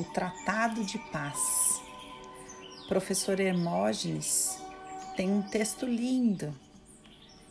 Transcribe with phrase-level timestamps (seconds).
[0.00, 1.82] o Tratado de Paz.
[2.88, 4.58] professor Hermógenes
[5.14, 6.54] tem um texto lindo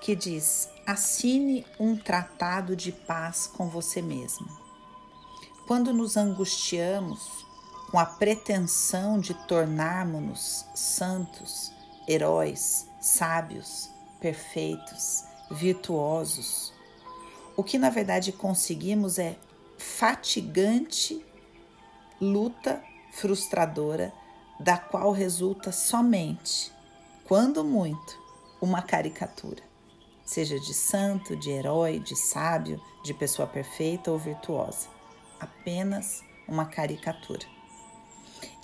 [0.00, 4.48] que diz: assine um tratado de paz com você mesmo.
[5.68, 7.46] Quando nos angustiamos
[7.92, 11.72] com a pretensão de tornarmos-nos santos,
[12.08, 13.88] heróis, sábios,
[14.20, 16.72] perfeitos, virtuosos,
[17.56, 19.38] o que na verdade conseguimos é
[19.78, 21.24] fatigante
[22.22, 24.12] luta frustradora
[24.58, 26.72] da qual resulta somente,
[27.24, 28.18] quando muito,
[28.60, 29.72] uma caricatura
[30.24, 34.88] seja de santo, de herói, de sábio, de pessoa perfeita ou virtuosa.
[35.38, 37.46] Apenas uma caricatura.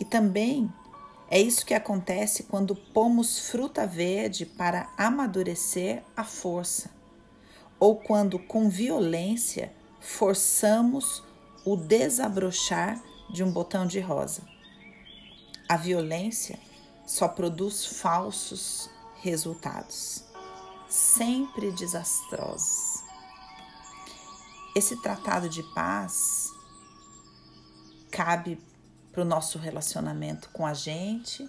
[0.01, 0.73] E também
[1.31, 6.91] é isso que acontece quando pomos fruta verde para amadurecer a força,
[7.79, 11.23] ou quando com violência forçamos
[11.67, 14.43] o desabrochar de um botão de rosa.
[15.69, 16.59] A violência
[17.07, 18.89] só produz falsos
[19.21, 20.29] resultados
[20.89, 23.03] sempre desastrosos.
[24.75, 26.51] Esse tratado de paz
[28.11, 28.61] cabe
[29.13, 31.49] para o nosso relacionamento com a gente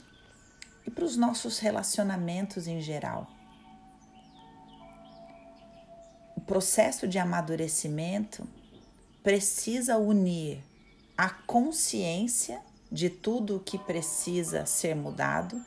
[0.86, 3.28] e para os nossos relacionamentos em geral.
[6.36, 8.48] O processo de amadurecimento
[9.23, 10.64] precisa unir
[11.20, 15.62] a consciência de tudo o que precisa ser mudado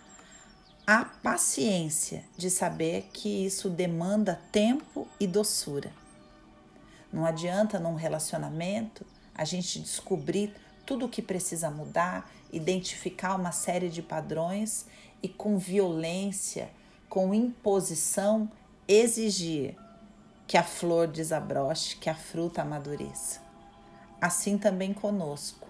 [0.86, 5.92] a paciência de saber que isso demanda tempo e doçura.
[7.12, 10.54] Não adianta num relacionamento a gente descobrir
[10.86, 14.86] tudo o que precisa mudar, identificar uma série de padrões
[15.22, 16.70] e com violência,
[17.10, 18.50] com imposição,
[18.88, 19.76] exigir
[20.46, 23.51] que a flor desabroche, que a fruta amadureça.
[24.22, 25.68] Assim também conosco,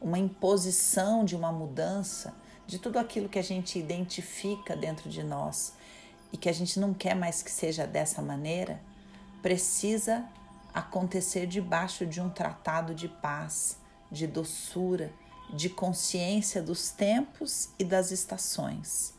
[0.00, 2.34] uma imposição de uma mudança
[2.66, 5.74] de tudo aquilo que a gente identifica dentro de nós
[6.32, 8.80] e que a gente não quer mais que seja dessa maneira,
[9.40, 10.28] precisa
[10.74, 13.78] acontecer debaixo de um tratado de paz,
[14.10, 15.12] de doçura,
[15.54, 19.14] de consciência dos tempos e das estações.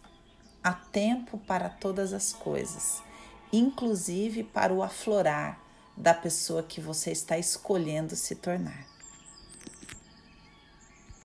[0.62, 3.02] Há tempo para todas as coisas,
[3.50, 5.63] inclusive para o aflorar
[5.96, 8.93] da pessoa que você está escolhendo se tornar.